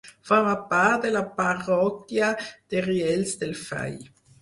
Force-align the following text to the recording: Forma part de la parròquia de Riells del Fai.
Forma 0.27 0.55
part 0.71 1.03
de 1.03 1.11
la 1.17 1.21
parròquia 1.35 2.33
de 2.49 2.85
Riells 2.91 3.39
del 3.45 3.57
Fai. 3.65 3.99